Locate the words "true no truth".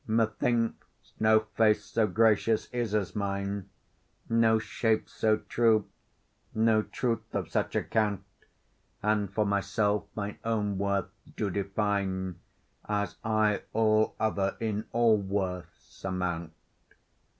5.37-7.35